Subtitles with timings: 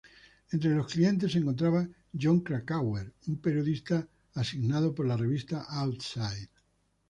[0.51, 1.87] Entre los clientes se encontraba
[2.19, 6.49] Jon Krakauer, un periodista asignado por la revista "Outside".